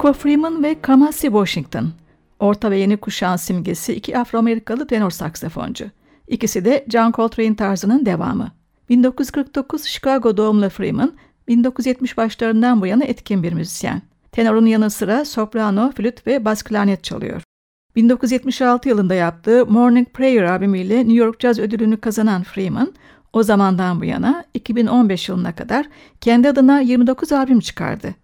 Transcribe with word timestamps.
Chico 0.00 0.12
Freeman 0.12 0.62
ve 0.62 0.80
Kamasi 0.82 1.26
Washington. 1.26 1.92
Orta 2.38 2.70
ve 2.70 2.78
yeni 2.78 2.96
kuşağın 2.96 3.36
simgesi 3.36 3.94
iki 3.94 4.18
Afro-Amerikalı 4.18 4.86
tenor 4.86 5.10
saksafoncu. 5.10 5.84
İkisi 6.28 6.64
de 6.64 6.84
John 6.88 7.12
Coltrane 7.12 7.56
tarzının 7.56 8.06
devamı. 8.06 8.52
1949 8.88 9.84
Chicago 9.84 10.36
doğumlu 10.36 10.68
Freeman, 10.68 11.12
1970 11.48 12.16
başlarından 12.16 12.80
bu 12.80 12.86
yana 12.86 13.04
etkin 13.04 13.42
bir 13.42 13.52
müzisyen. 13.52 14.02
Tenorun 14.32 14.66
yanı 14.66 14.90
sıra 14.90 15.24
soprano, 15.24 15.92
flüt 15.92 16.26
ve 16.26 16.44
bas 16.44 16.62
klarnet 16.62 17.04
çalıyor. 17.04 17.42
1976 17.96 18.88
yılında 18.88 19.14
yaptığı 19.14 19.66
Morning 19.66 20.08
Prayer 20.08 20.42
albümüyle 20.42 20.98
New 20.98 21.14
York 21.14 21.40
Jazz 21.40 21.58
ödülünü 21.58 21.96
kazanan 21.96 22.42
Freeman, 22.42 22.92
o 23.32 23.42
zamandan 23.42 24.00
bu 24.00 24.04
yana 24.04 24.44
2015 24.54 25.28
yılına 25.28 25.54
kadar 25.54 25.86
kendi 26.20 26.48
adına 26.48 26.80
29 26.80 27.32
albüm 27.32 27.60
çıkardı. 27.60 28.14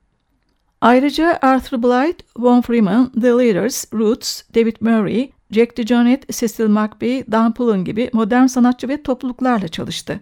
Ayrıca 0.80 1.38
Arthur 1.42 1.82
Blythe, 1.82 2.24
Von 2.36 2.60
Freeman, 2.60 3.12
The 3.20 3.30
Leaders, 3.30 3.92
Roots, 3.94 4.42
David 4.54 4.76
Murray, 4.80 5.30
Jack 5.50 5.76
DeJohnette, 5.76 6.32
Cecil 6.32 6.68
McBee, 6.68 7.24
Dan 7.32 7.54
Pullen 7.54 7.84
gibi 7.84 8.10
modern 8.12 8.46
sanatçı 8.46 8.88
ve 8.88 9.02
topluluklarla 9.02 9.68
çalıştı. 9.68 10.20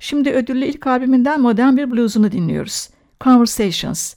Şimdi 0.00 0.30
ödüllü 0.30 0.64
ilk 0.64 0.86
albümünden 0.86 1.40
modern 1.40 1.76
bir 1.76 1.90
bluesunu 1.90 2.32
dinliyoruz. 2.32 2.90
Conversations. 3.20 4.14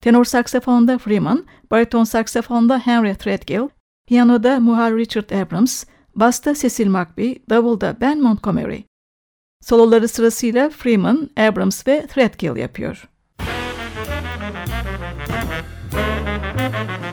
Tenor 0.00 0.24
saksafonda 0.24 0.98
Freeman, 0.98 1.44
bariton 1.70 2.04
saksafonda 2.04 2.78
Henry 2.78 3.14
Threadgill, 3.14 3.68
piyanoda 4.08 4.60
Muhar 4.60 4.96
Richard 4.96 5.30
Abrams, 5.30 5.84
basta 6.14 6.54
Cecil 6.54 6.86
McBee, 6.86 7.36
davulda 7.50 7.96
Ben 8.00 8.22
Montgomery. 8.22 8.82
Soloları 9.62 10.08
sırasıyla 10.08 10.70
Freeman, 10.70 11.30
Abrams 11.36 11.86
ve 11.86 12.06
Threadgill 12.06 12.56
yapıyor. 12.56 13.08
Música 15.50 17.09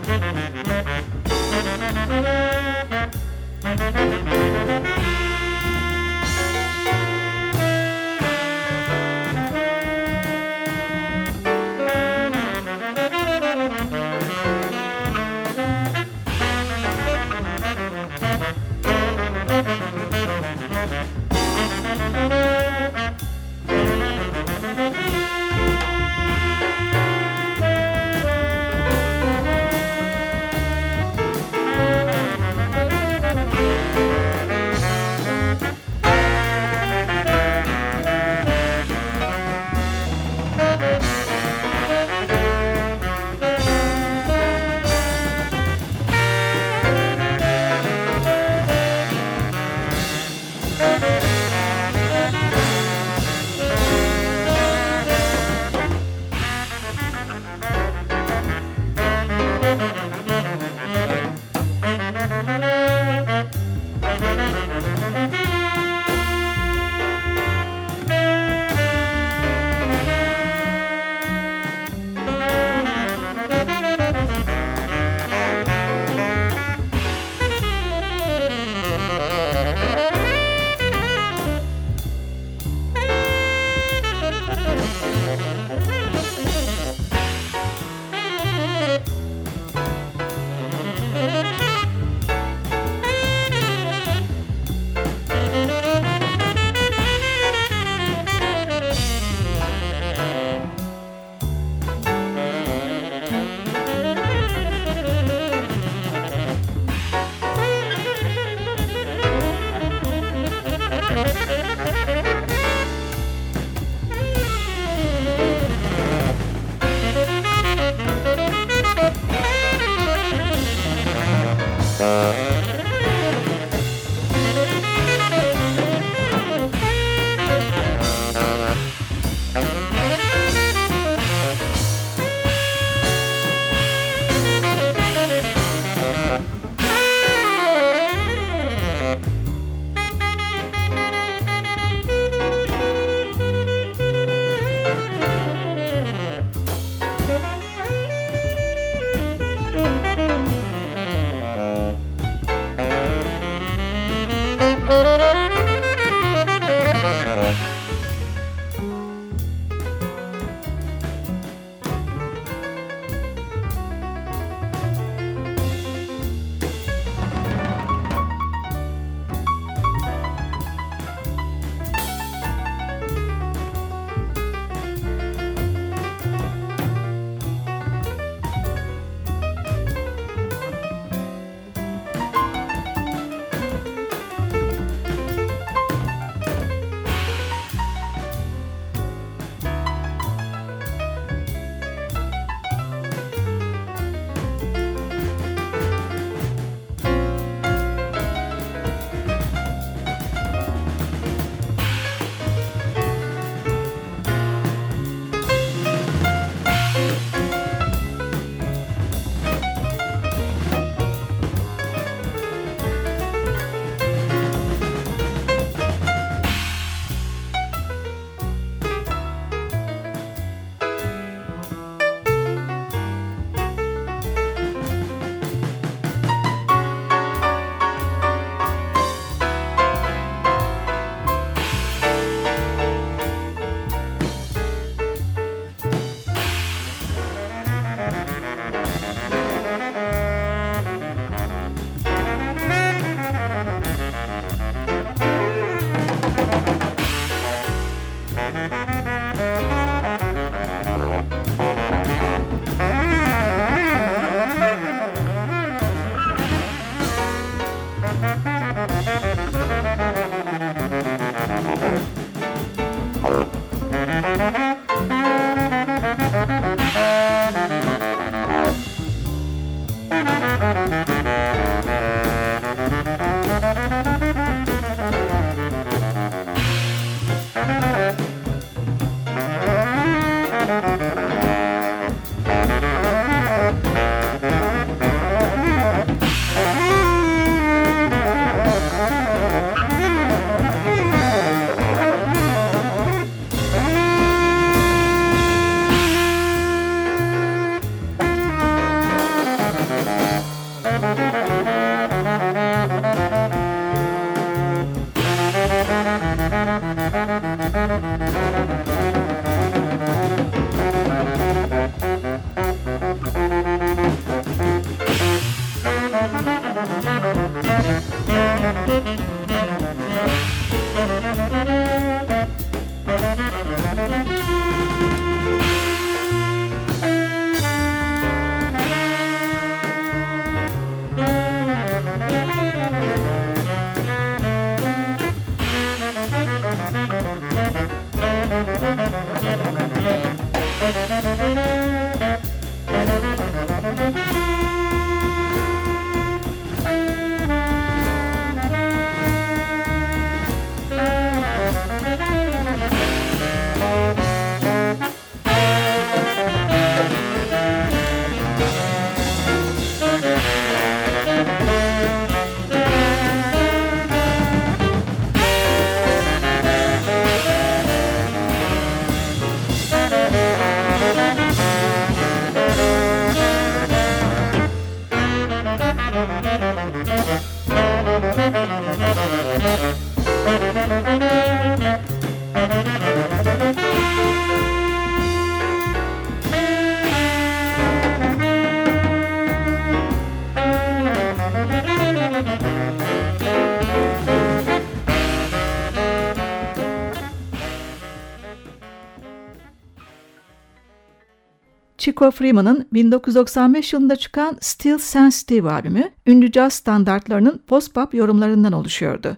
Chico 401.97 402.31
Freeman'ın 402.31 402.87
1995 402.93 403.93
yılında 403.93 404.15
çıkan 404.15 404.57
Still 404.61 404.97
Sensitive 404.97 405.71
albümü, 405.71 406.09
ünlü 406.27 406.51
caz 406.51 406.73
standartlarının 406.73 407.61
post-pop 407.67 408.13
yorumlarından 408.13 408.73
oluşuyordu. 408.73 409.37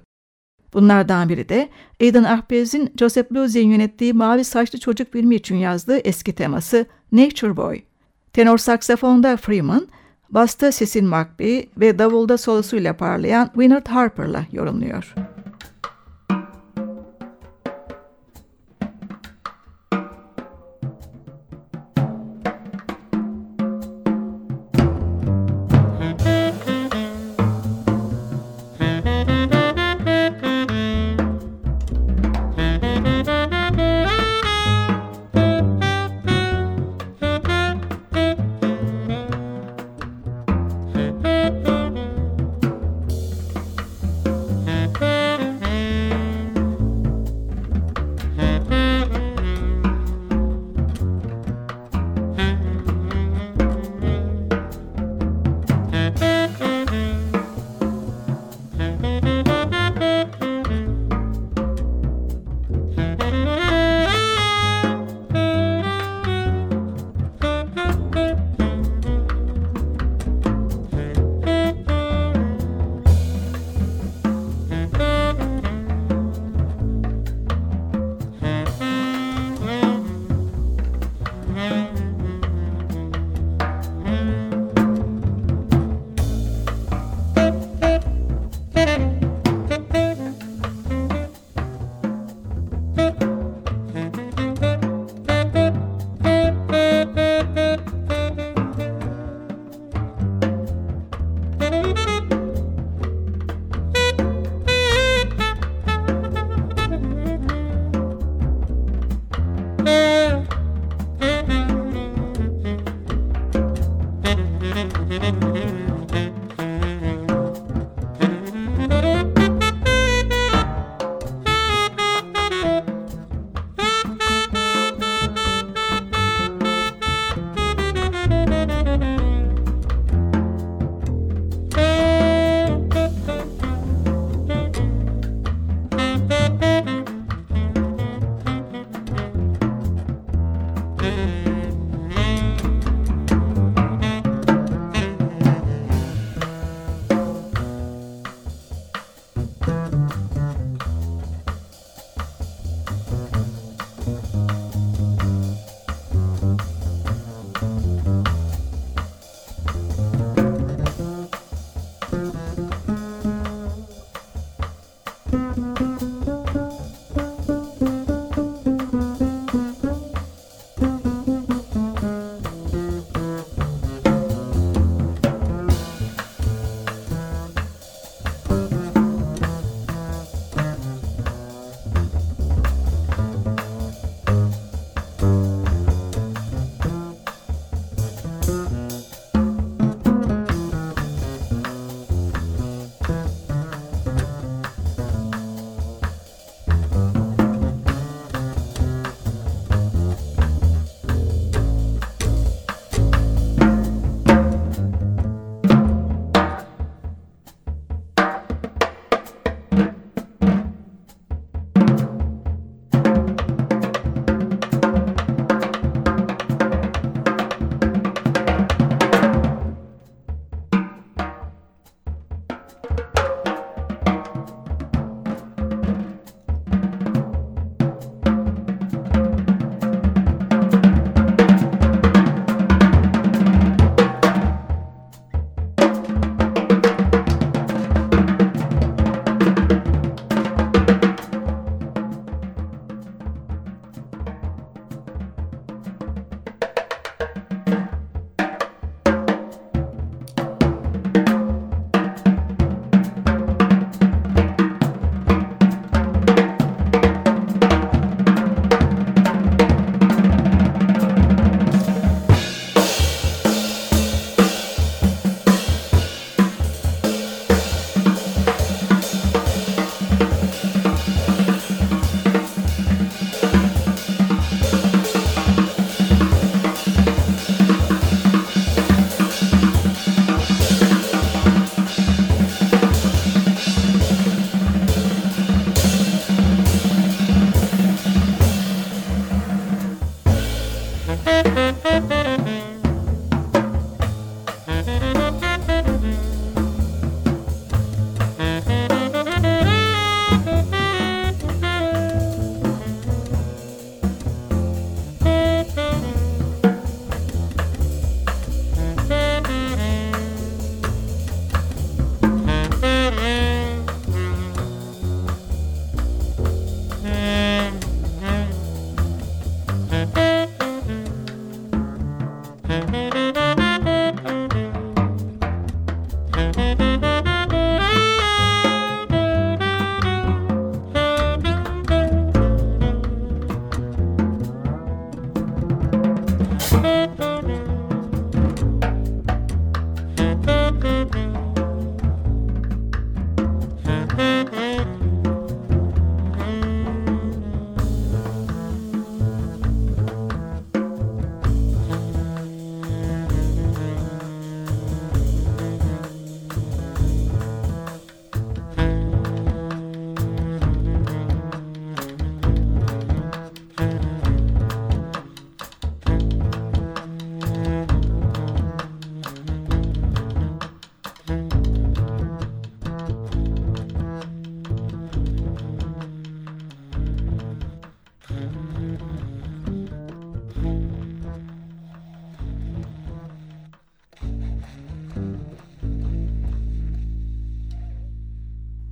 Bunlardan 0.74 1.30
biri 1.30 1.50
de 1.50 1.70
Aidan 2.02 2.24
Ahbez'in 2.24 2.94
Joseph 3.00 3.32
Losey'in 3.32 3.72
yönettiği 3.72 4.14
Mavi 4.14 4.44
Saçlı 4.44 4.80
Çocuk 4.80 5.14
filmi 5.14 5.36
için 5.36 5.56
yazdığı 5.56 5.98
eski 5.98 6.36
teması 6.36 6.86
Nature 7.12 7.58
Boy. 7.58 7.82
Tenor 8.34 8.58
saksafonda 8.58 9.38
Freeman, 9.38 9.88
basta 10.30 10.72
Cecil 10.72 11.04
McBee 11.04 11.66
ve 11.78 12.00
davulda 12.00 12.38
solosuyla 12.38 12.98
parlayan 12.98 13.48
Winard 13.54 13.88
Harper'la 13.88 14.46
yorumluyor. 14.52 15.14
Música 15.18 15.39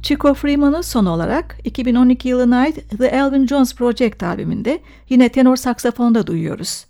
Chico 0.07 0.33
Freeman'ı 0.33 0.83
son 0.83 1.05
olarak 1.05 1.57
2012 1.63 2.27
yılına 2.29 2.57
ait 2.57 2.89
The 2.97 3.07
Elvin 3.07 3.47
Jones 3.47 3.75
Project 3.75 4.23
albümünde 4.23 4.79
yine 5.09 5.29
tenor 5.29 5.55
saksafonda 5.55 6.27
duyuyoruz. 6.27 6.85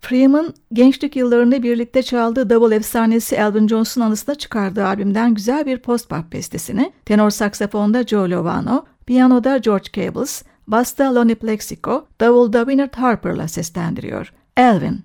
Freeman, 0.00 0.54
gençlik 0.72 1.16
yıllarında 1.16 1.62
birlikte 1.62 2.02
çaldığı 2.02 2.50
double 2.50 2.76
efsanesi 2.76 3.34
Elvin 3.36 3.68
Jones'un 3.68 4.00
anısına 4.00 4.34
çıkardığı 4.34 4.86
albümden 4.86 5.34
güzel 5.34 5.66
bir 5.66 5.78
post-pop 5.78 6.32
bestesini 6.32 6.92
tenor 7.04 7.30
saksafonda 7.30 8.02
Joe 8.02 8.30
Lovano, 8.30 8.84
piyanoda 9.06 9.58
George 9.58 9.88
Cables, 9.92 10.42
basta 10.66 11.14
Lonnie 11.14 11.34
Plexico, 11.34 12.06
davulda 12.20 12.58
Winard 12.58 12.94
Harper'la 12.94 13.48
seslendiriyor. 13.48 14.32
Elvin 14.56 15.00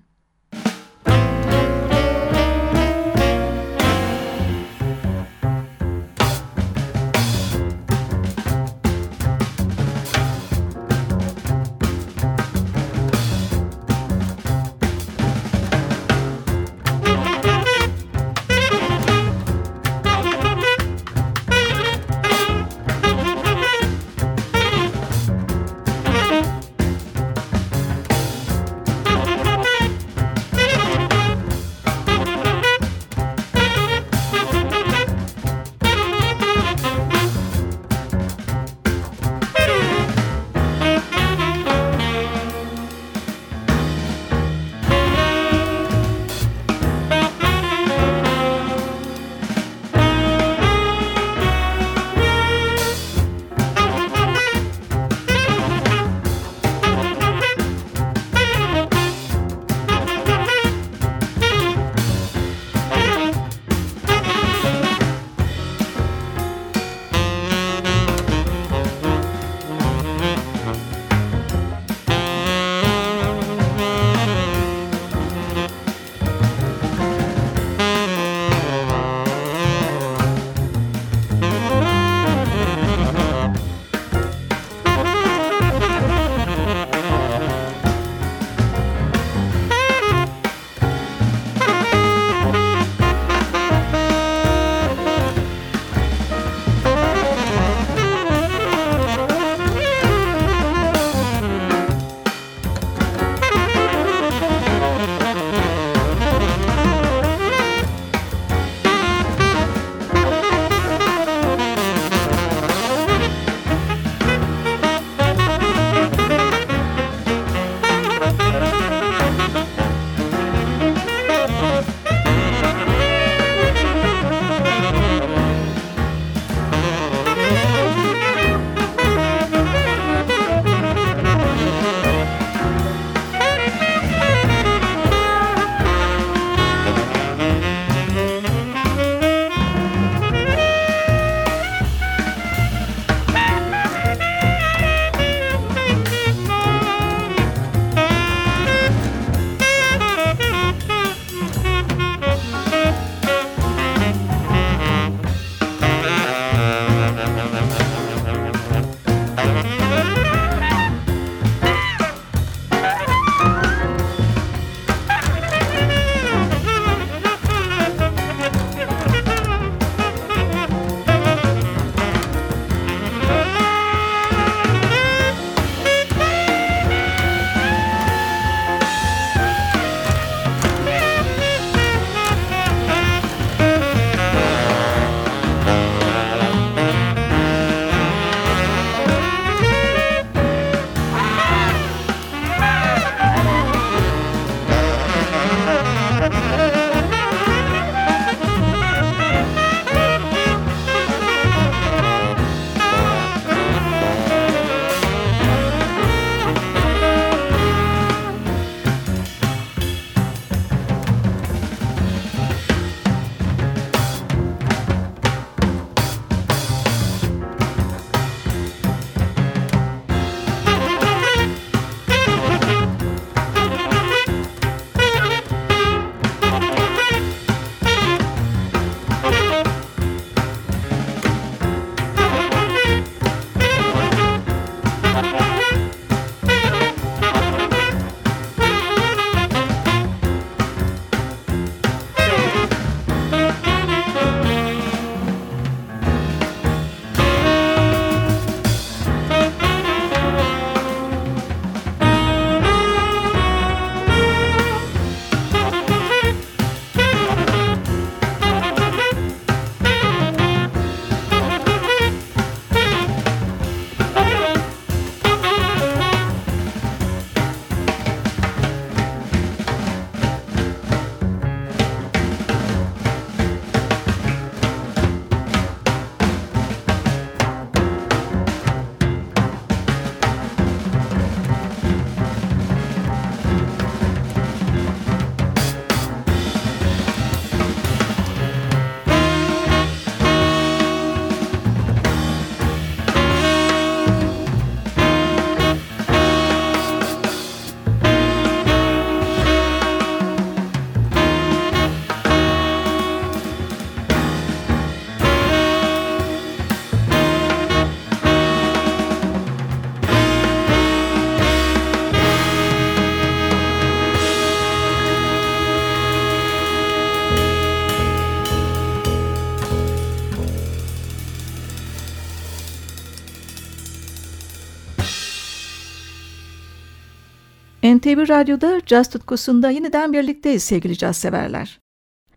NTV 328.08 328.28
Radyo'da 328.28 328.80
caz 328.86 329.10
tutkusunda 329.10 329.70
yeniden 329.70 330.12
birlikteyiz 330.12 330.62
sevgili 330.62 330.96
caz 330.98 331.16
severler. 331.16 331.80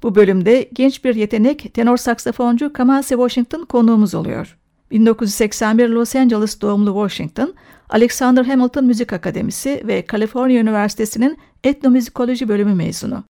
Bu 0.04 0.16
bölümde 0.16 0.70
genç 0.74 1.06
bir 1.06 1.16
yetenek 1.16 1.74
tenor 1.74 1.98
saksafoncu 1.98 2.74
Kamasi 2.74 3.10
Washington 3.10 3.66
konuğumuz 3.66 4.16
oluyor. 4.16 4.58
1981 4.92 5.90
Los 5.90 6.16
Angeles 6.16 6.62
doğumlu 6.62 7.08
Washington, 7.08 7.54
Alexander 7.90 8.44
Hamilton 8.44 8.86
Müzik 8.86 9.14
Akademisi 9.14 9.84
ve 9.88 10.06
Kaliforniya 10.06 10.62
Üniversitesi'nin 10.62 11.38
etnomüzikoloji 11.64 12.48
bölümü 12.48 12.76
mezunu. 12.76 13.24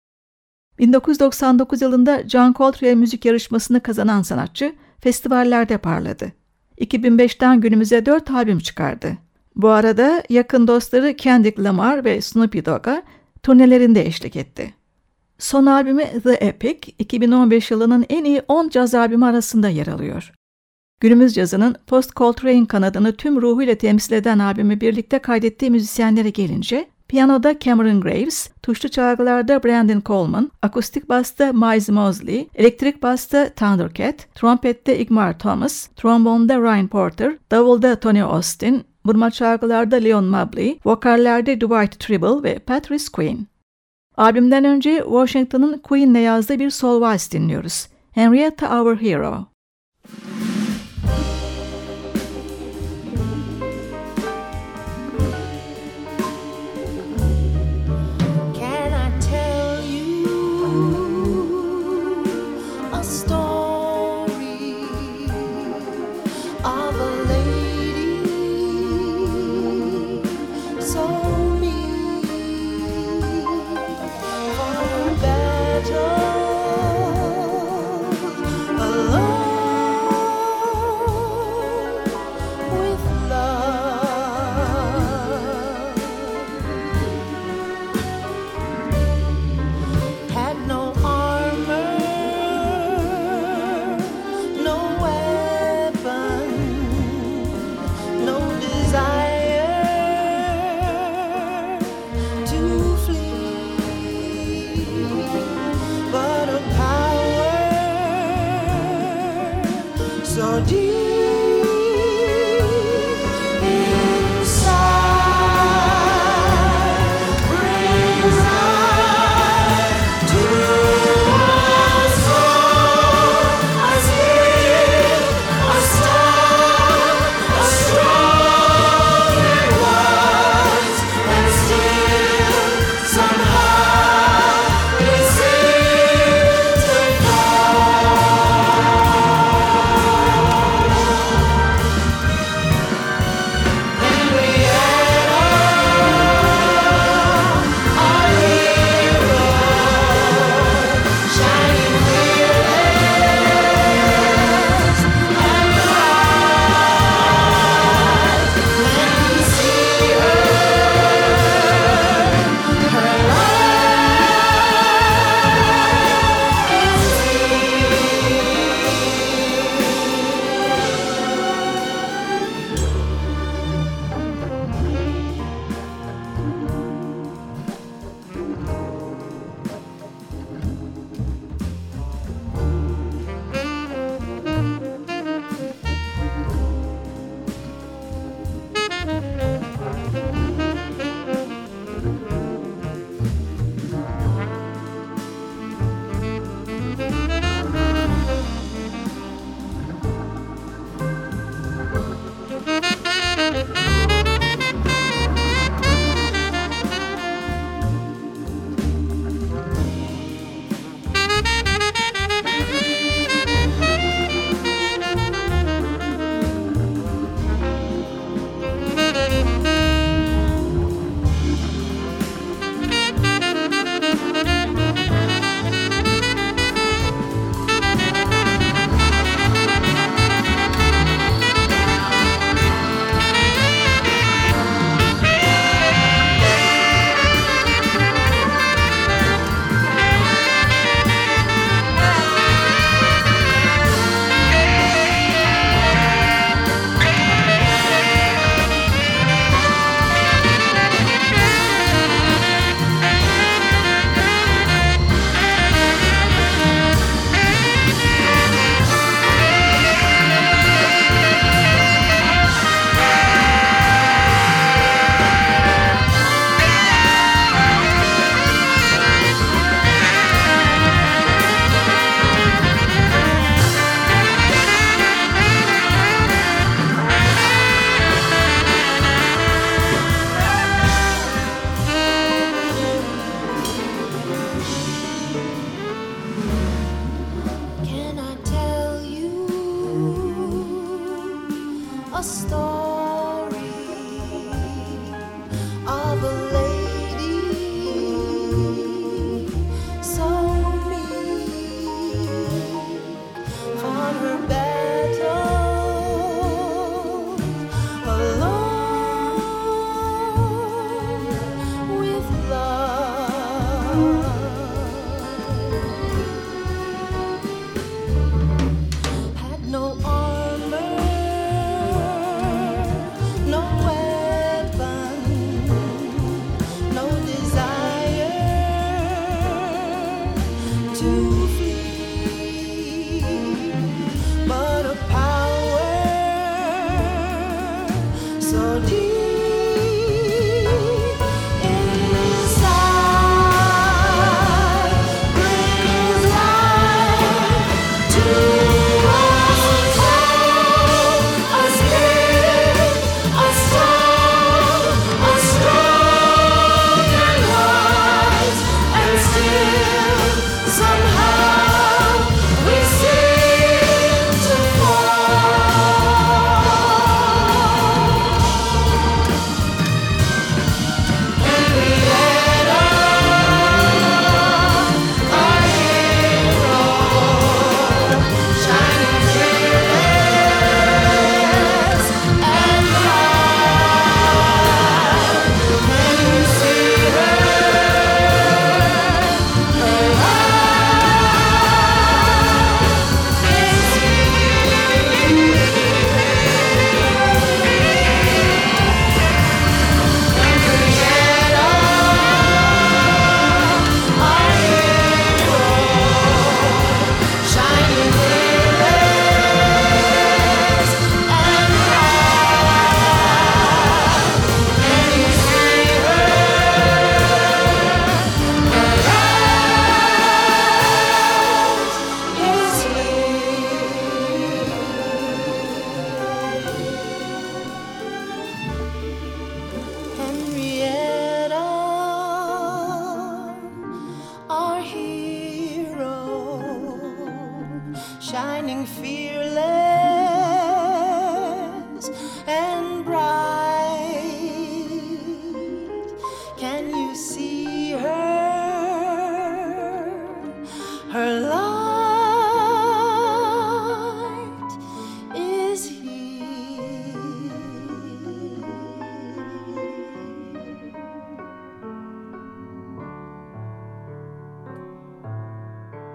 1999 0.80 1.82
yılında 1.82 2.30
John 2.30 2.54
Coltrane 2.54 2.96
müzik 2.96 3.26
yarışmasını 3.26 3.80
kazanan 3.80 4.22
sanatçı 4.22 4.76
festivallerde 5.00 5.78
parladı. 5.78 6.32
2005'ten 6.78 7.62
günümüze 7.62 8.06
4 8.06 8.32
albüm 8.32 8.60
çıkardı. 8.60 9.18
Bu 9.56 9.70
arada 9.70 10.24
yakın 10.30 10.68
dostları 10.68 11.16
Kendrick 11.16 11.64
Lamar 11.64 12.06
ve 12.06 12.22
Snoopy 12.22 12.60
Dogg'a 12.66 13.04
turnelerinde 13.44 14.06
eşlik 14.06 14.36
etti. 14.36 14.74
Son 15.40 15.66
albümü 15.66 16.04
The 16.24 16.34
Epic, 16.34 16.92
2015 17.00 17.72
yılının 17.72 18.06
en 18.10 18.24
iyi 18.24 18.42
10 18.48 18.70
caz 18.70 18.96
albümü 18.96 19.26
arasında 19.26 19.70
yer 19.70 19.88
alıyor. 19.88 20.34
Günümüz 21.00 21.34
cazının 21.36 21.76
post-Coltrane 21.88 22.66
kanadını 22.66 23.16
tüm 23.16 23.42
ruhuyla 23.42 23.76
temsil 23.76 24.14
eden 24.14 24.40
albümü 24.40 24.82
birlikte 24.82 25.20
kaydettiği 25.20 25.72
müzisyenlere 25.72 26.30
gelince, 26.30 26.88
piyanoda 27.08 27.60
Cameron 27.60 28.02
Graves, 28.02 28.50
tuşlu 28.64 28.90
çalgılarda 28.90 29.64
Brandon 29.64 30.02
Coleman, 30.06 30.52
akustik 30.62 31.10
basta 31.10 31.54
Miles 31.54 31.90
Mosley, 31.90 32.48
elektrik 32.56 33.04
basta 33.04 33.50
Thundercat, 33.50 34.36
trompette 34.36 35.00
Igmar 35.00 35.40
Thomas, 35.40 35.88
trombonda 35.88 36.58
Ryan 36.58 36.88
Porter, 36.88 37.38
davulda 37.52 37.96
Tony 38.00 38.22
Austin, 38.22 38.84
vurma 39.06 39.32
çalgılarda 39.32 39.96
Leon 39.96 40.26
Mobley, 40.26 40.80
vokallerde 40.86 41.62
Dwight 41.62 42.00
Tribble 42.00 42.44
ve 42.44 42.60
Patrice 42.60 43.06
Quinn. 43.14 43.48
Albümden 44.18 44.66
önce 44.66 44.98
Washington'ın 45.04 45.78
Queen'le 45.78 46.22
yazdığı 46.24 46.60
bir 46.60 46.70
sol 46.70 47.02
vals 47.02 47.32
dinliyoruz. 47.32 47.88
Henrietta 48.12 48.82
Our 48.82 49.02
Hero. 49.02 49.52
shining 50.08 50.51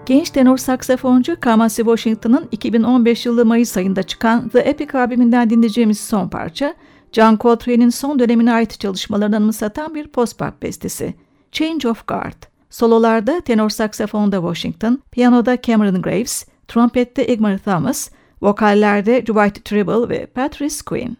Genç 0.07 0.29
tenor 0.29 0.57
saksafoncu 0.57 1.39
Kamasi 1.39 1.77
Washington'ın 1.77 2.47
2015 2.51 3.25
yılı 3.25 3.45
Mayıs 3.45 3.77
ayında 3.77 4.03
çıkan 4.03 4.49
The 4.49 4.59
Epic 4.59 4.97
albümünden 4.97 5.49
dinleyeceğimiz 5.49 5.99
son 5.99 6.29
parça, 6.29 6.75
John 7.11 7.37
Coltrane'in 7.37 7.89
son 7.89 8.19
dönemine 8.19 8.53
ait 8.53 8.79
çalışmalarını 8.79 9.35
anımsatan 9.35 9.95
bir 9.95 10.07
post-pop 10.07 10.61
bestesi, 10.61 11.15
Change 11.51 11.89
of 11.89 12.07
Guard. 12.07 12.43
Sololarda 12.69 13.41
tenor 13.41 13.69
saksafonda 13.69 14.35
Washington, 14.35 15.03
piyanoda 15.11 15.61
Cameron 15.61 16.01
Graves, 16.01 16.45
trompette 16.67 17.27
Igmar 17.27 17.57
Thomas, 17.57 18.09
vokallerde 18.41 19.21
Dwight 19.21 19.65
Tribble 19.65 20.09
ve 20.09 20.25
Patrice 20.25 20.85
Quinn. 20.85 21.17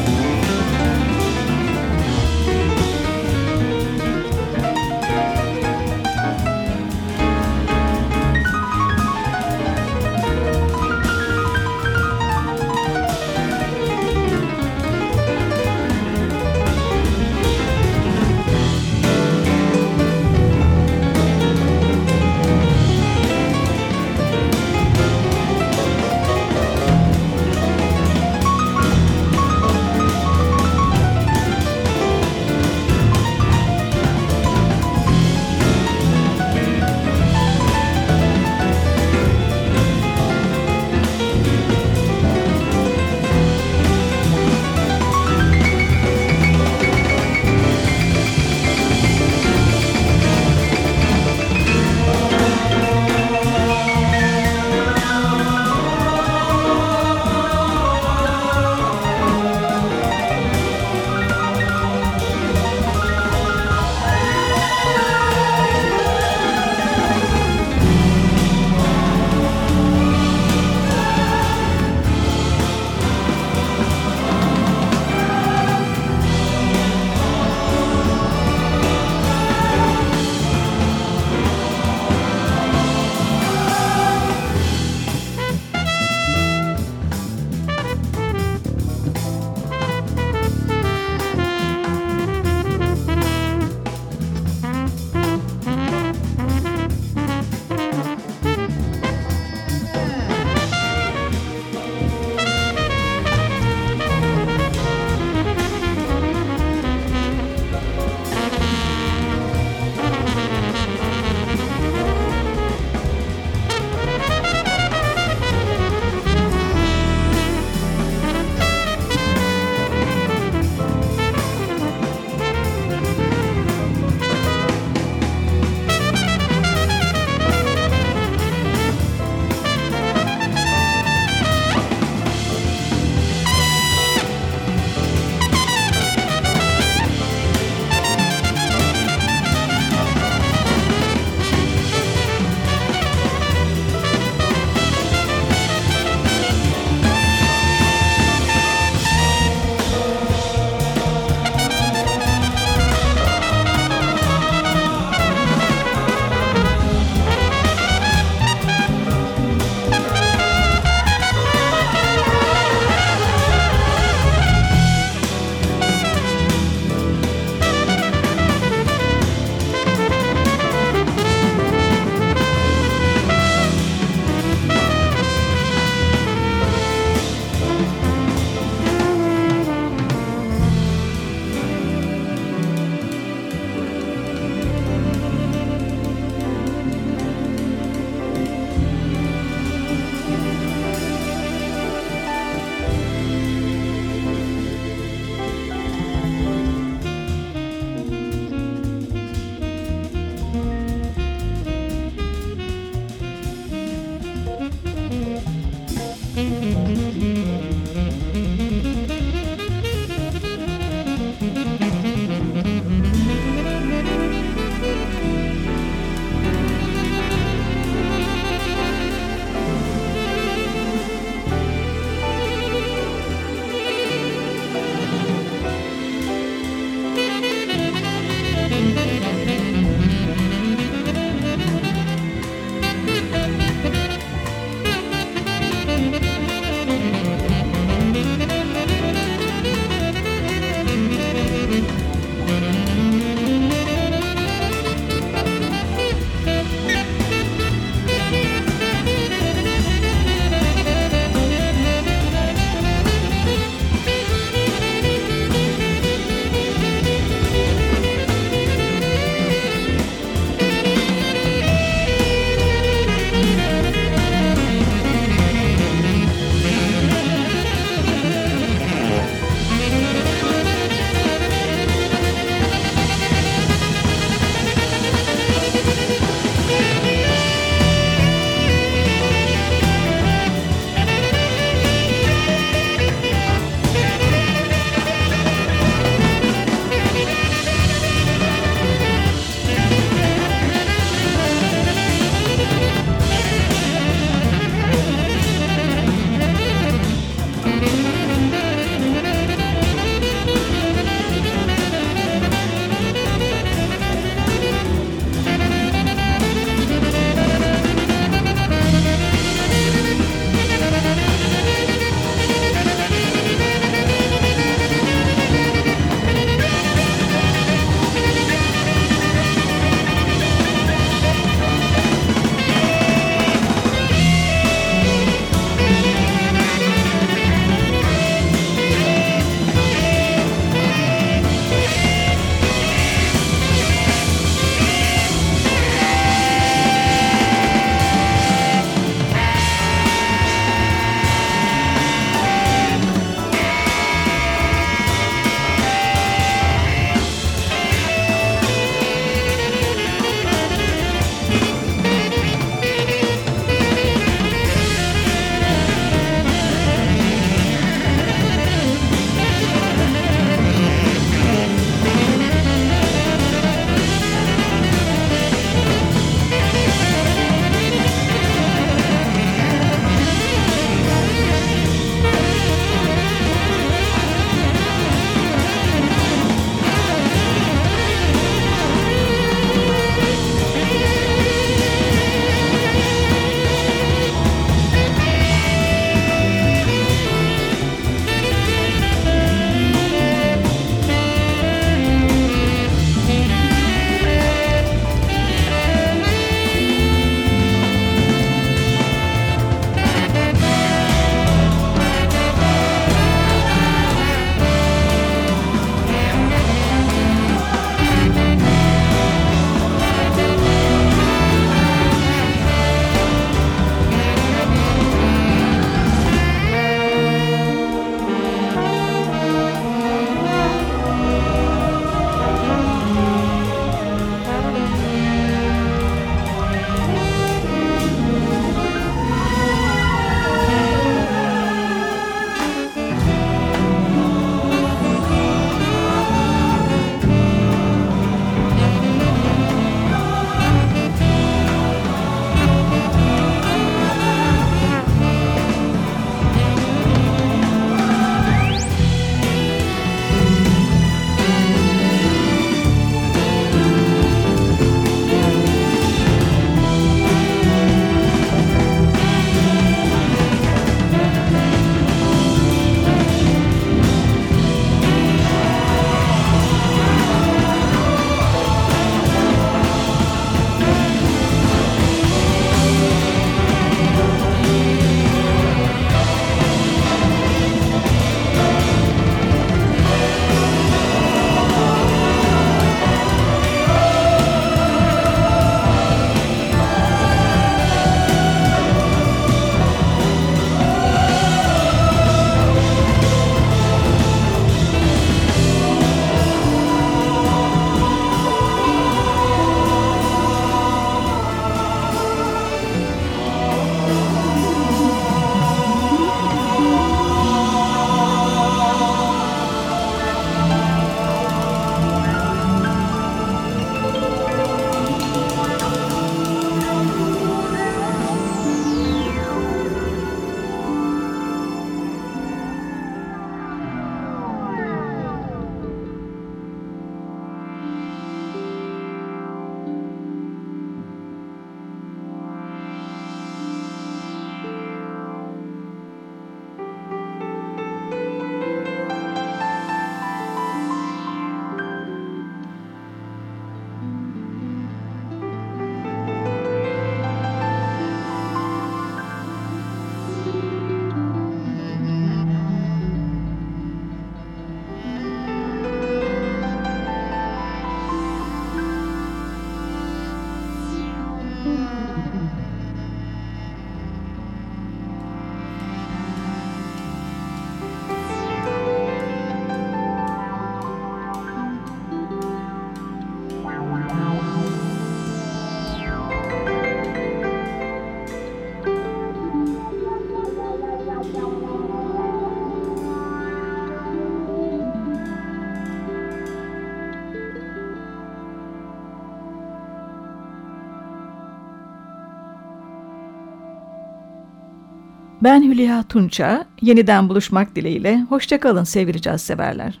Ben 595.42 595.62
Hülya 595.62 596.02
Tunça. 596.02 596.64
Yeniden 596.82 597.28
buluşmak 597.28 597.76
dileğiyle. 597.76 598.20
Hoşçakalın 598.28 598.84
sevgili 598.84 599.22
caz 599.22 599.42
severler. 599.42 600.00